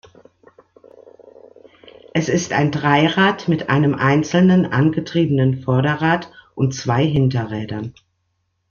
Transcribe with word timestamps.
Es 2.15 2.27
ist 2.27 2.53
ein 2.53 2.71
Dreirad 2.71 3.47
mit 3.47 3.69
einem 3.69 3.93
einzelnen 3.93 4.65
angetriebenen 4.65 5.61
Vorderrad 5.61 6.31
und 6.55 6.73
zwei 6.73 7.05
Hinterrädern. 7.05 7.93